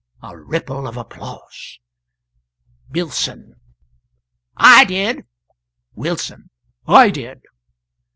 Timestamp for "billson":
2.91-3.53